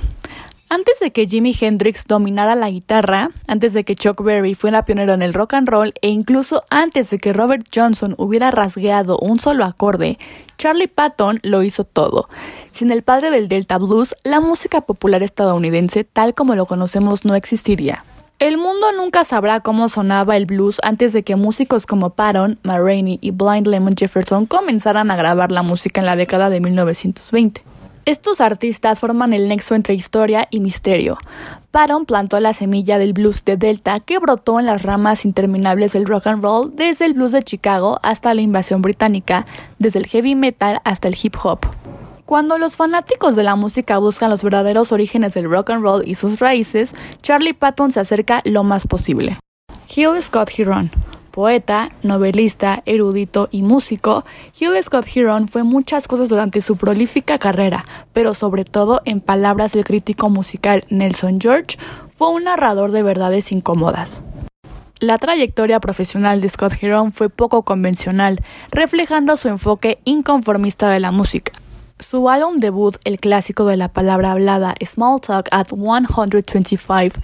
antes 0.70 1.00
de 1.00 1.12
que 1.12 1.26
Jimi 1.26 1.56
Hendrix 1.58 2.04
dominara 2.06 2.54
la 2.54 2.70
guitarra, 2.70 3.30
antes 3.46 3.72
de 3.72 3.84
que 3.84 3.96
Chuck 3.96 4.22
Berry 4.22 4.54
fuera 4.54 4.84
pionero 4.84 5.14
en 5.14 5.22
el 5.22 5.34
rock 5.34 5.54
and 5.54 5.68
roll 5.68 5.94
e 6.02 6.08
incluso 6.08 6.64
antes 6.70 7.10
de 7.10 7.18
que 7.18 7.32
Robert 7.32 7.66
Johnson 7.74 8.14
hubiera 8.18 8.50
rasgueado 8.50 9.18
un 9.18 9.40
solo 9.40 9.64
acorde, 9.64 10.18
Charlie 10.58 10.88
Patton 10.88 11.40
lo 11.42 11.62
hizo 11.62 11.84
todo. 11.84 12.28
Sin 12.72 12.90
el 12.90 13.02
padre 13.02 13.30
del 13.30 13.48
Delta 13.48 13.78
Blues, 13.78 14.14
la 14.24 14.40
música 14.40 14.82
popular 14.82 15.22
estadounidense 15.22 16.04
tal 16.04 16.34
como 16.34 16.54
lo 16.54 16.66
conocemos 16.66 17.24
no 17.24 17.34
existiría. 17.34 18.04
El 18.38 18.56
mundo 18.56 18.92
nunca 18.92 19.24
sabrá 19.24 19.60
cómo 19.60 19.88
sonaba 19.88 20.36
el 20.36 20.46
blues 20.46 20.78
antes 20.84 21.12
de 21.12 21.24
que 21.24 21.34
músicos 21.34 21.86
como 21.86 22.10
Patton, 22.10 22.58
Ma 22.62 22.78
y 22.92 23.30
Blind 23.32 23.66
Lemon 23.66 23.96
Jefferson 23.96 24.46
comenzaran 24.46 25.10
a 25.10 25.16
grabar 25.16 25.50
la 25.50 25.62
música 25.62 26.00
en 26.00 26.06
la 26.06 26.14
década 26.14 26.48
de 26.48 26.60
1920. 26.60 27.62
Estos 28.08 28.40
artistas 28.40 29.00
forman 29.00 29.34
el 29.34 29.48
nexo 29.48 29.74
entre 29.74 29.92
historia 29.92 30.48
y 30.50 30.60
misterio. 30.60 31.18
Patton 31.70 32.06
plantó 32.06 32.40
la 32.40 32.54
semilla 32.54 32.96
del 32.96 33.12
blues 33.12 33.44
de 33.44 33.58
Delta 33.58 34.00
que 34.00 34.18
brotó 34.18 34.58
en 34.58 34.64
las 34.64 34.82
ramas 34.82 35.26
interminables 35.26 35.92
del 35.92 36.06
rock 36.06 36.28
and 36.28 36.42
roll 36.42 36.74
desde 36.74 37.04
el 37.04 37.12
blues 37.12 37.32
de 37.32 37.42
Chicago 37.42 38.00
hasta 38.02 38.32
la 38.32 38.40
invasión 38.40 38.80
británica, 38.80 39.44
desde 39.78 39.98
el 39.98 40.06
heavy 40.06 40.36
metal 40.36 40.80
hasta 40.84 41.06
el 41.06 41.18
hip 41.22 41.36
hop. 41.42 41.58
Cuando 42.24 42.56
los 42.56 42.78
fanáticos 42.78 43.36
de 43.36 43.42
la 43.42 43.56
música 43.56 43.98
buscan 43.98 44.30
los 44.30 44.42
verdaderos 44.42 44.90
orígenes 44.90 45.34
del 45.34 45.50
rock 45.50 45.68
and 45.68 45.82
roll 45.82 46.08
y 46.08 46.14
sus 46.14 46.40
raíces, 46.40 46.94
Charlie 47.20 47.52
Patton 47.52 47.92
se 47.92 48.00
acerca 48.00 48.40
lo 48.44 48.64
más 48.64 48.86
posible. 48.86 49.38
Hill 49.94 50.22
Scott 50.22 50.48
Heron 50.56 50.90
poeta, 51.38 51.92
novelista, 52.02 52.82
erudito 52.84 53.48
y 53.52 53.62
músico, 53.62 54.24
Hugh 54.60 54.82
Scott 54.82 55.06
Heron 55.14 55.46
fue 55.46 55.62
muchas 55.62 56.08
cosas 56.08 56.28
durante 56.28 56.60
su 56.60 56.76
prolífica 56.76 57.38
carrera, 57.38 57.84
pero 58.12 58.34
sobre 58.34 58.64
todo, 58.64 59.02
en 59.04 59.20
palabras 59.20 59.70
del 59.70 59.84
crítico 59.84 60.30
musical 60.30 60.82
Nelson 60.90 61.40
George, 61.40 61.78
fue 62.10 62.30
un 62.30 62.42
narrador 62.42 62.90
de 62.90 63.04
verdades 63.04 63.52
incómodas. 63.52 64.20
La 64.98 65.16
trayectoria 65.18 65.78
profesional 65.78 66.40
de 66.40 66.48
Scott 66.48 66.72
Heron 66.82 67.12
fue 67.12 67.28
poco 67.28 67.62
convencional, 67.62 68.40
reflejando 68.72 69.36
su 69.36 69.46
enfoque 69.46 70.00
inconformista 70.02 70.90
de 70.90 70.98
la 70.98 71.12
música. 71.12 71.52
Su 72.00 72.28
álbum 72.30 72.56
debut, 72.56 72.96
el 73.04 73.20
clásico 73.20 73.64
de 73.66 73.76
la 73.76 73.92
palabra 73.92 74.32
hablada 74.32 74.74
Small 74.84 75.20
Talk 75.20 75.48
at 75.52 75.68
125 75.68 77.20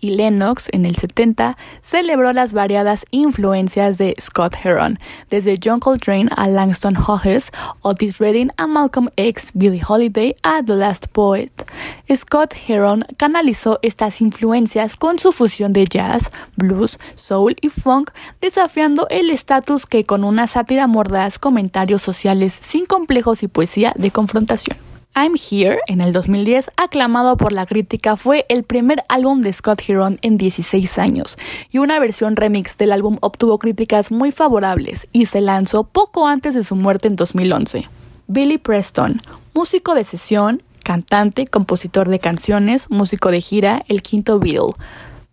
y 0.00 0.10
Lennox 0.10 0.68
en 0.72 0.86
el 0.86 0.96
70 0.96 1.56
celebró 1.80 2.32
las 2.32 2.52
variadas 2.52 3.04
influencias 3.10 3.98
de 3.98 4.14
Scott 4.20 4.56
Heron, 4.62 4.98
desde 5.28 5.58
John 5.62 5.80
Coltrane 5.80 6.30
a 6.36 6.48
Langston 6.48 6.96
Hughes, 6.96 7.50
Otis 7.82 8.18
Redding 8.18 8.50
a 8.56 8.66
Malcolm 8.66 9.10
X, 9.16 9.50
Billie 9.54 9.82
Holiday 9.86 10.36
a 10.42 10.62
The 10.62 10.74
Last 10.74 11.06
Poet. 11.08 11.50
Scott 12.14 12.54
Heron 12.66 13.04
canalizó 13.16 13.78
estas 13.82 14.20
influencias 14.20 14.96
con 14.96 15.18
su 15.18 15.32
fusión 15.32 15.72
de 15.72 15.86
jazz, 15.86 16.32
blues, 16.56 16.98
soul 17.14 17.56
y 17.60 17.68
funk, 17.68 18.10
desafiando 18.40 19.06
el 19.10 19.30
estatus 19.30 19.86
que 19.86 20.04
con 20.04 20.24
una 20.24 20.46
sátira 20.46 20.86
mordaz, 20.86 21.38
comentarios 21.38 22.02
sociales 22.02 22.52
sin 22.52 22.86
complejos 22.86 23.42
y 23.42 23.48
poesía 23.48 23.92
de 23.96 24.10
confrontación. 24.10 24.87
I'm 25.20 25.34
Here, 25.34 25.80
en 25.88 26.00
el 26.00 26.12
2010, 26.12 26.70
aclamado 26.76 27.36
por 27.36 27.50
la 27.50 27.66
crítica, 27.66 28.16
fue 28.16 28.46
el 28.48 28.62
primer 28.62 29.02
álbum 29.08 29.40
de 29.40 29.52
Scott 29.52 29.82
Heron 29.84 30.20
en 30.22 30.38
16 30.38 30.96
años, 30.96 31.36
y 31.72 31.78
una 31.78 31.98
versión 31.98 32.36
remix 32.36 32.76
del 32.76 32.92
álbum 32.92 33.18
obtuvo 33.20 33.58
críticas 33.58 34.12
muy 34.12 34.30
favorables 34.30 35.08
y 35.10 35.26
se 35.26 35.40
lanzó 35.40 35.82
poco 35.82 36.28
antes 36.28 36.54
de 36.54 36.62
su 36.62 36.76
muerte 36.76 37.08
en 37.08 37.16
2011. 37.16 37.88
Billy 38.28 38.58
Preston, 38.58 39.20
músico 39.54 39.96
de 39.96 40.04
sesión, 40.04 40.62
cantante, 40.84 41.48
compositor 41.48 42.08
de 42.08 42.20
canciones, 42.20 42.88
músico 42.88 43.32
de 43.32 43.40
gira, 43.40 43.84
el 43.88 44.02
quinto 44.02 44.38
Beatle. 44.38 44.74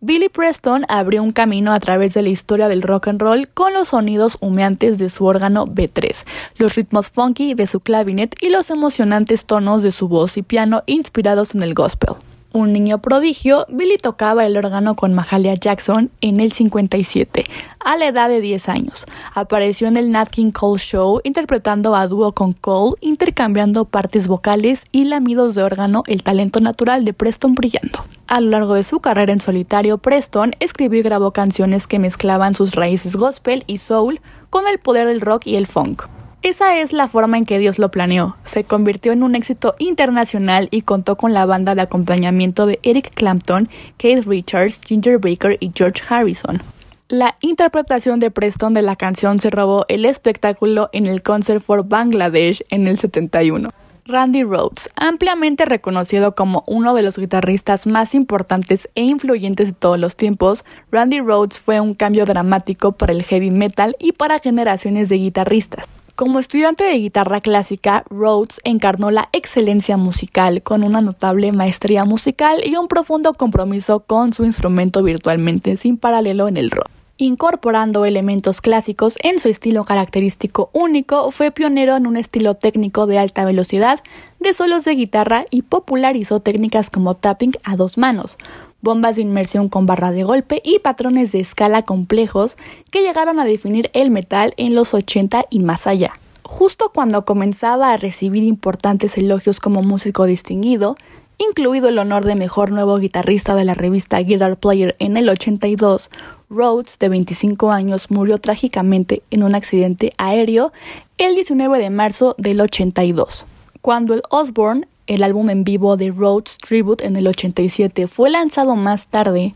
Billy 0.02 0.30
Preston 0.30 0.86
abrió 0.90 1.24
un 1.24 1.32
camino 1.32 1.74
a 1.74 1.80
través 1.80 2.14
de 2.14 2.22
la 2.22 2.30
historia 2.30 2.68
del 2.68 2.82
rock 2.82 3.08
and 3.08 3.22
roll 3.22 3.48
con 3.50 3.74
los 3.74 3.90
sonidos 3.90 4.38
humeantes 4.42 4.98
de 4.98 5.10
su 5.10 5.26
órgano 5.26 5.66
B3, 5.66 6.26
los 6.58 6.76
ritmos 6.76 7.10
funky 7.10 7.54
de 7.54 7.66
su 7.66 7.80
clavinet 7.80 8.36
y 8.42 8.50
los 8.50 8.70
emocionantes 8.70 9.46
tonos 9.46 9.84
de 9.84 9.92
su 9.92 10.08
voz 10.08 10.38
y 10.38 10.44
piano 10.44 10.84
inspirados 10.86 11.56
en 11.56 11.64
el 11.64 11.74
gospel 11.74 12.16
un 12.56 12.72
niño 12.72 13.00
prodigio, 13.00 13.66
Billy 13.70 13.98
tocaba 13.98 14.46
el 14.46 14.56
órgano 14.56 14.96
con 14.96 15.14
Mahalia 15.14 15.56
Jackson 15.56 16.10
en 16.22 16.40
el 16.40 16.54
57, 16.54 17.44
a 17.80 17.98
la 17.98 18.08
edad 18.08 18.30
de 18.30 18.40
10 18.40 18.70
años. 18.70 19.06
Apareció 19.34 19.88
en 19.88 19.98
el 19.98 20.10
Nat 20.12 20.30
King 20.30 20.52
Cole 20.52 20.80
Show 20.80 21.20
interpretando 21.24 21.96
a 21.96 22.08
dúo 22.08 22.32
con 22.32 22.54
Cole, 22.54 22.96
intercambiando 23.02 23.86
partes 23.86 24.28
vocales 24.28 24.86
y 24.94 25.04
lamidos 25.04 25.54
de 25.56 25.64
órgano, 25.64 26.04
el 26.08 26.24
talento 26.24 26.62
natural 26.62 27.04
de 27.04 27.14
Preston 27.14 27.56
brillando. 27.56 28.06
A 28.28 28.40
lo 28.40 28.52
largo 28.52 28.76
de 28.76 28.84
su 28.84 29.02
carrera 29.02 29.34
en 29.34 29.40
solitario, 29.40 29.98
Preston 29.98 30.54
escribió 30.60 31.02
y 31.02 31.04
grabó 31.04 31.32
canciones 31.32 31.88
que 31.88 32.00
mezclaban 32.00 32.56
sus 32.56 32.74
raíces 32.76 33.18
gospel 33.18 33.66
y 33.68 33.80
soul 33.80 34.22
con 34.50 34.66
el 34.68 34.80
poder 34.80 35.08
del 35.08 35.20
rock 35.22 35.46
y 35.48 35.58
el 35.58 35.68
funk. 35.68 36.04
Esa 36.46 36.78
es 36.78 36.94
la 36.94 37.08
forma 37.08 37.40
en 37.40 37.46
que 37.48 37.58
Dios 37.58 37.80
lo 37.80 37.90
planeó. 37.90 38.38
Se 38.46 38.64
convirtió 38.64 39.12
en 39.12 39.24
un 39.24 39.34
éxito 39.34 39.74
internacional 39.80 40.68
y 40.70 40.84
contó 40.84 41.18
con 41.18 41.34
la 41.34 41.48
banda 41.48 41.74
de 41.74 41.82
acompañamiento 41.82 42.68
de 42.68 42.78
Eric 42.84 43.16
Clapton, 43.16 43.68
Keith 43.98 44.28
Richards, 44.28 44.80
Ginger 44.86 45.18
Baker 45.18 45.58
y 45.60 45.72
George 45.74 46.04
Harrison. 46.08 46.62
La 47.08 47.36
interpretación 47.42 48.20
de 48.20 48.30
Preston 48.30 48.76
de 48.76 48.84
la 48.84 48.96
canción 48.96 49.40
se 49.40 49.50
robó 49.50 49.86
el 49.88 50.06
espectáculo 50.06 50.92
en 50.94 51.08
el 51.08 51.24
Concert 51.24 51.64
for 51.64 51.84
Bangladesh 51.84 52.64
en 52.70 52.86
el 52.86 53.00
71. 53.00 53.72
Randy 54.06 54.44
Rhodes, 54.44 54.92
ampliamente 54.96 55.66
reconocido 55.66 56.36
como 56.36 56.64
uno 56.68 56.94
de 56.94 57.02
los 57.02 57.18
guitarristas 57.18 57.88
más 57.88 58.14
importantes 58.14 58.88
e 58.94 59.02
influyentes 59.02 59.70
de 59.70 59.74
todos 59.74 59.98
los 59.98 60.16
tiempos, 60.16 60.64
Randy 60.92 61.22
Rhodes 61.22 61.58
fue 61.58 61.80
un 61.80 61.96
cambio 61.96 62.28
dramático 62.28 62.92
para 62.92 63.14
el 63.14 63.24
heavy 63.24 63.50
metal 63.50 63.96
y 63.98 64.12
para 64.12 64.38
generaciones 64.38 65.10
de 65.10 65.16
guitarristas. 65.16 65.88
Como 66.16 66.40
estudiante 66.40 66.86
de 66.86 66.98
guitarra 66.98 67.42
clásica, 67.42 68.06
Rhodes 68.10 68.62
encarnó 68.64 69.12
la 69.12 69.28
excelencia 69.34 69.98
musical 69.98 70.64
con 70.64 70.86
una 70.86 71.02
notable 71.02 71.52
maestría 71.52 72.06
musical 72.06 72.62
y 72.66 72.78
un 72.78 72.88
profundo 72.88 73.34
compromiso 73.34 74.00
con 74.00 74.32
su 74.32 74.46
instrumento 74.46 75.04
virtualmente 75.04 75.76
sin 75.76 75.98
paralelo 75.98 76.48
en 76.48 76.56
el 76.56 76.72
rock. 76.72 76.88
Incorporando 77.18 78.06
elementos 78.06 78.62
clásicos 78.62 79.18
en 79.24 79.40
su 79.40 79.50
estilo 79.50 79.84
característico 79.84 80.70
único, 80.72 81.32
fue 81.32 81.52
pionero 81.52 81.98
en 81.98 82.08
un 82.08 82.16
estilo 82.16 82.56
técnico 82.56 83.08
de 83.08 83.20
alta 83.20 83.44
velocidad, 83.44 84.00
de 84.40 84.54
solos 84.54 84.86
de 84.86 84.96
guitarra 84.96 85.44
y 85.50 85.64
popularizó 85.64 86.40
técnicas 86.40 86.90
como 86.90 87.16
tapping 87.16 87.54
a 87.66 87.76
dos 87.76 87.98
manos, 87.98 88.38
bombas 88.86 89.18
de 89.18 89.24
inmersión 89.24 89.68
con 89.68 89.86
barra 89.86 90.12
de 90.12 90.24
golpe 90.24 90.62
y 90.64 90.80
patrones 90.80 91.34
de 91.34 91.42
escala 91.42 91.82
complejos 91.82 92.56
que 92.92 93.02
llegaron 93.02 93.40
a 93.40 93.44
definir 93.44 93.90
el 93.92 94.12
metal 94.12 94.54
en 94.56 94.76
los 94.76 94.94
80 94.94 95.48
y 95.50 95.60
más 95.60 95.88
allá. 95.88 96.14
Justo 96.44 96.92
cuando 96.94 97.26
comenzaba 97.26 97.92
a 97.92 97.98
recibir 97.98 98.44
importantes 98.44 99.18
elogios 99.18 99.60
como 99.60 99.82
músico 99.82 100.26
distinguido, 100.26 100.96
incluido 101.40 101.90
el 101.90 101.98
honor 101.98 102.26
de 102.26 102.36
mejor 102.36 102.72
nuevo 102.72 102.98
guitarrista 103.00 103.56
de 103.56 103.66
la 103.66 103.74
revista 103.74 104.20
Guitar 104.20 104.56
Player 104.58 104.96
en 105.00 105.18
el 105.18 105.28
82, 105.30 106.12
Rhodes, 106.52 107.00
de 107.00 107.10
25 107.10 107.72
años, 107.72 108.12
murió 108.12 108.38
trágicamente 108.38 109.24
en 109.32 109.42
un 109.42 109.56
accidente 109.56 110.14
aéreo 110.20 110.72
el 111.18 111.34
19 111.34 111.80
de 111.80 111.90
marzo 111.90 112.36
del 112.38 112.62
82. 112.62 113.46
Cuando 113.82 114.14
el 114.14 114.22
Osborne 114.30 114.88
el 115.08 115.24
álbum 115.24 115.50
en 115.50 115.64
vivo 115.64 115.98
de 115.98 116.12
Rhodes 116.12 116.58
Tribute 116.58 117.06
en 117.06 117.16
el 117.16 117.28
87 117.28 118.08
fue 118.08 118.30
lanzado 118.30 118.76
más 118.76 119.08
tarde, 119.08 119.54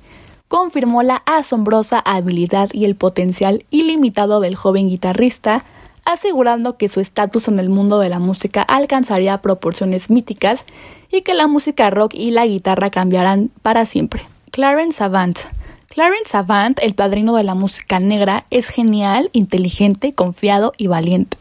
confirmó 0.48 1.04
la 1.04 1.24
asombrosa 1.26 2.00
habilidad 2.00 2.70
y 2.74 2.86
el 2.86 2.96
potencial 2.96 3.66
ilimitado 3.72 4.40
del 4.40 4.56
joven 4.56 4.90
guitarrista, 4.90 5.66
asegurando 6.06 6.78
que 6.78 6.88
su 6.88 7.00
estatus 7.00 7.48
en 7.48 7.60
el 7.60 7.70
mundo 7.70 8.00
de 8.00 8.10
la 8.10 8.20
música 8.20 8.62
alcanzaría 8.62 9.42
proporciones 9.42 10.10
míticas 10.10 10.66
y 11.12 11.22
que 11.22 11.34
la 11.34 11.48
música 11.48 11.90
rock 11.90 12.14
y 12.14 12.32
la 12.32 12.46
guitarra 12.46 12.90
cambiarán 12.90 13.52
para 13.62 13.86
siempre. 13.86 14.24
Clarence 14.52 15.04
Avant 15.04 15.38
Clarence 15.90 16.38
Avant, 16.38 16.80
el 16.82 16.94
padrino 16.94 17.36
de 17.36 17.44
la 17.44 17.56
música 17.56 18.00
negra, 18.00 18.46
es 18.52 18.68
genial, 18.68 19.30
inteligente, 19.34 20.14
confiado 20.14 20.72
y 20.78 20.88
valiente. 20.88 21.38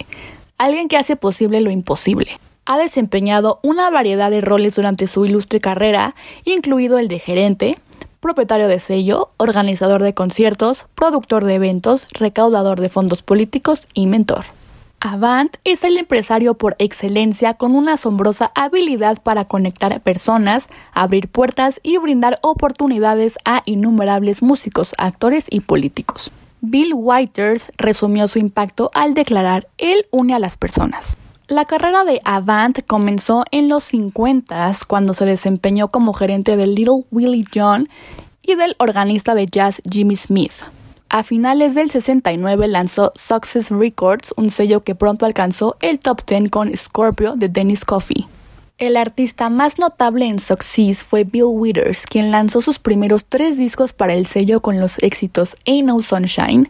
Alguien 0.57 0.89
que 0.89 0.97
hace 0.97 1.17
posible 1.17 1.61
lo 1.61 1.71
imposible 1.71 2.39
ha 2.69 2.77
desempeñado 2.77 3.61
una 3.63 3.89
variedad 3.89 4.31
de 4.31 4.43
roles 4.43 4.77
durante 4.77 5.07
su 5.07 5.25
ilustre 5.25 5.59
carrera, 5.59 6.15
incluido 6.45 6.99
el 6.99 7.09
de 7.09 7.19
gerente, 7.19 7.79
propietario 8.21 8.69
de 8.69 8.79
sello, 8.79 9.31
organizador 9.39 10.03
de 10.03 10.13
conciertos, 10.13 10.85
productor 10.95 11.47
de 11.47 11.55
eventos, 11.55 12.07
recaudador 12.13 12.79
de 12.79 12.91
fondos 12.91 13.23
políticos 13.23 13.89
y 13.95 14.07
mentor. 14.07 14.45
Avant 15.01 15.57
es 15.65 15.83
el 15.83 15.97
empresario 15.97 16.55
por 16.55 16.77
excelencia 16.79 17.55
con 17.55 17.75
una 17.75 17.95
asombrosa 17.95 18.53
habilidad 18.55 19.23
para 19.23 19.47
conectar 19.47 20.03
personas, 20.03 20.69
abrir 20.93 21.29
puertas 21.29 21.81
y 21.83 21.97
brindar 21.97 22.39
oportunidades 22.43 23.39
a 23.47 23.63
innumerables 23.65 24.43
músicos, 24.43 24.95
actores 24.99 25.47
y 25.49 25.61
políticos. 25.61 26.33
Bill 26.61 26.93
Whiters 26.95 27.73
resumió 27.79 28.29
su 28.29 28.39
impacto 28.39 28.91
al 28.93 29.15
declarar, 29.15 29.69
Él 29.79 30.05
une 30.11 30.35
a 30.35 30.39
las 30.39 30.59
personas. 30.59 31.17
La 31.49 31.65
carrera 31.65 32.05
de 32.05 32.21
Avant 32.25 32.79
comenzó 32.87 33.43
en 33.53 33.71
los 33.71 33.85
50 33.85 34.71
cuando 34.87 35.15
se 35.15 35.25
desempeñó 35.25 35.89
como 35.89 36.13
gerente 36.13 36.59
del 36.59 36.75
Little 36.75 37.05
Willie 37.11 37.47
John 37.55 37.89
y 38.43 38.55
del 38.55 38.77
organista 38.79 39.35
de 39.35 39.47
jazz 39.47 39.81
Jimmy 39.91 40.15
Smith. 40.15 40.53
A 41.09 41.23
finales 41.23 41.75
del 41.75 41.91
69 41.91 42.69
lanzó 42.69 43.13
Success 43.15 43.71
Records, 43.71 44.35
un 44.37 44.51
sello 44.51 44.81
que 44.85 44.95
pronto 44.95 45.25
alcanzó 45.25 45.79
el 45.81 46.01
top 46.01 46.21
10 46.27 46.51
con 46.51 46.77
Scorpio 46.77 47.35
de 47.35 47.49
Dennis 47.49 47.87
Coffey. 47.87 48.27
El 48.77 48.99
artista 48.99 49.49
más 49.49 49.79
notable 49.79 50.27
en 50.27 50.41
Success 50.41 51.03
fue 51.03 51.25
Bill 51.25 51.45
Withers, 51.45 52.05
quien 52.05 52.31
lanzó 52.31 52.61
sus 52.61 52.79
primeros 52.79 53.25
tres 53.25 53.57
discos 53.57 53.95
para 53.95 54.13
el 54.13 54.27
sello 54.27 54.61
con 54.61 54.81
los 54.81 54.99
éxitos 54.99 55.57
Ain't 55.65 55.89
No 55.89 56.03
Sunshine, 56.03 56.69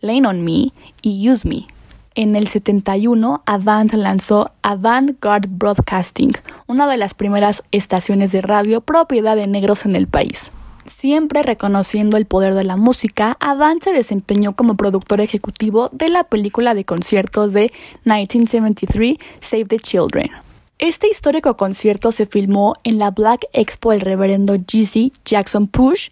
Lane 0.00 0.26
on 0.26 0.44
Me 0.44 0.72
y 1.00 1.30
Use 1.30 1.48
Me. 1.48 1.75
En 2.18 2.34
el 2.34 2.48
71, 2.48 3.42
Avant 3.44 3.92
lanzó 3.92 4.50
Avant-Garde 4.62 5.48
Broadcasting, 5.50 6.32
una 6.66 6.88
de 6.88 6.96
las 6.96 7.12
primeras 7.12 7.62
estaciones 7.72 8.32
de 8.32 8.40
radio 8.40 8.80
propiedad 8.80 9.36
de 9.36 9.46
negros 9.46 9.84
en 9.84 9.94
el 9.96 10.06
país. 10.06 10.50
Siempre 10.86 11.42
reconociendo 11.42 12.16
el 12.16 12.24
poder 12.24 12.54
de 12.54 12.64
la 12.64 12.78
música, 12.78 13.36
Avant 13.38 13.82
se 13.82 13.92
desempeñó 13.92 14.56
como 14.56 14.78
productor 14.78 15.20
ejecutivo 15.20 15.90
de 15.92 16.08
la 16.08 16.24
película 16.24 16.72
de 16.72 16.86
conciertos 16.86 17.52
de 17.52 17.70
1973 18.06 19.18
Save 19.42 19.66
the 19.66 19.78
Children. 19.78 20.30
Este 20.78 21.08
histórico 21.08 21.54
concierto 21.58 22.12
se 22.12 22.24
filmó 22.24 22.76
en 22.82 22.98
la 22.98 23.10
Black 23.10 23.46
Expo 23.52 23.90
del 23.90 24.00
reverendo 24.00 24.56
Jesse 24.66 25.12
Jackson 25.22 25.66
Push, 25.66 26.08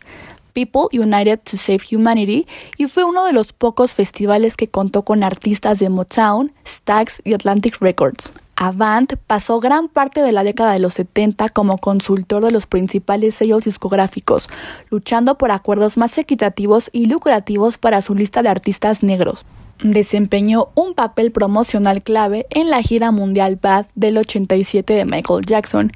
People 0.54 0.86
United 0.92 1.40
to 1.40 1.56
Save 1.58 1.80
Humanity 1.92 2.46
y 2.78 2.86
fue 2.86 3.04
uno 3.04 3.26
de 3.26 3.32
los 3.32 3.52
pocos 3.52 3.94
festivales 3.94 4.56
que 4.56 4.68
contó 4.68 5.02
con 5.02 5.22
artistas 5.22 5.78
de 5.80 5.90
Motown, 5.90 6.52
Stax 6.66 7.20
y 7.24 7.34
Atlantic 7.34 7.76
Records. 7.80 8.32
Avant 8.56 9.14
pasó 9.26 9.58
gran 9.58 9.88
parte 9.88 10.22
de 10.22 10.30
la 10.30 10.44
década 10.44 10.72
de 10.72 10.78
los 10.78 10.94
70 10.94 11.48
como 11.48 11.78
consultor 11.78 12.44
de 12.44 12.52
los 12.52 12.66
principales 12.66 13.34
sellos 13.34 13.64
discográficos, 13.64 14.48
luchando 14.90 15.36
por 15.36 15.50
acuerdos 15.50 15.96
más 15.96 16.16
equitativos 16.18 16.88
y 16.92 17.06
lucrativos 17.06 17.76
para 17.78 18.00
su 18.00 18.14
lista 18.14 18.42
de 18.42 18.50
artistas 18.50 19.02
negros. 19.02 19.44
Desempeñó 19.82 20.68
un 20.76 20.94
papel 20.94 21.32
promocional 21.32 22.02
clave 22.02 22.46
en 22.50 22.70
la 22.70 22.80
gira 22.80 23.10
mundial 23.10 23.58
Bad 23.60 23.86
del 23.96 24.18
87 24.18 24.92
de 24.92 25.04
Michael 25.04 25.44
Jackson 25.44 25.90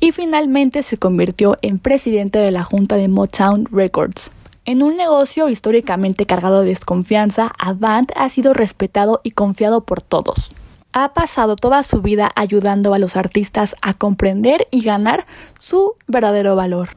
y 0.00 0.12
finalmente 0.12 0.82
se 0.82 0.96
convirtió 0.96 1.58
en 1.62 1.78
presidente 1.78 2.38
de 2.38 2.50
la 2.50 2.64
junta 2.64 2.96
de 2.96 3.08
Motown 3.08 3.66
Records. 3.70 4.30
En 4.64 4.82
un 4.82 4.96
negocio 4.96 5.48
históricamente 5.48 6.26
cargado 6.26 6.60
de 6.60 6.68
desconfianza, 6.68 7.52
Avant 7.58 8.10
ha 8.16 8.28
sido 8.28 8.52
respetado 8.52 9.20
y 9.22 9.32
confiado 9.32 9.82
por 9.82 10.02
todos. 10.02 10.52
Ha 10.92 11.12
pasado 11.12 11.56
toda 11.56 11.82
su 11.82 12.02
vida 12.02 12.30
ayudando 12.34 12.94
a 12.94 12.98
los 12.98 13.16
artistas 13.16 13.76
a 13.82 13.94
comprender 13.94 14.66
y 14.70 14.82
ganar 14.82 15.26
su 15.58 15.94
verdadero 16.08 16.56
valor. 16.56 16.90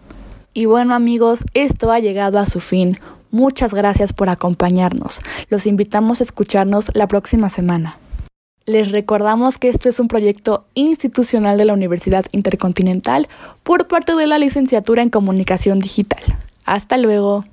Y 0.53 0.65
bueno 0.65 0.95
amigos, 0.95 1.43
esto 1.53 1.91
ha 1.91 1.99
llegado 1.99 2.39
a 2.39 2.45
su 2.45 2.59
fin. 2.59 2.97
Muchas 3.31 3.73
gracias 3.73 4.13
por 4.13 4.29
acompañarnos. 4.29 5.19
Los 5.49 5.65
invitamos 5.65 6.21
a 6.21 6.23
escucharnos 6.23 6.91
la 6.93 7.07
próxima 7.07 7.49
semana. 7.49 7.97
Les 8.65 8.91
recordamos 8.91 9.57
que 9.57 9.67
esto 9.67 9.89
es 9.89 9.99
un 9.99 10.07
proyecto 10.07 10.65
institucional 10.73 11.57
de 11.57 11.65
la 11.65 11.73
Universidad 11.73 12.25
Intercontinental 12.31 13.27
por 13.63 13.87
parte 13.87 14.15
de 14.15 14.25
la 14.25 14.37
Licenciatura 14.37 15.01
en 15.01 15.09
Comunicación 15.09 15.79
Digital. 15.79 16.21
Hasta 16.65 16.97
luego. 16.97 17.43